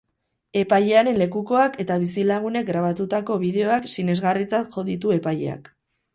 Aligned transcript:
Epailearen 0.59 1.19
lekukoak 1.21 1.77
eta 1.83 1.97
bizilagunek 2.05 2.65
grabatutako 2.71 3.39
bideoak 3.45 3.87
sinesgarritzat 3.99 4.75
jo 4.79 4.87
ditu 4.91 5.15
epaileak. 5.21 5.73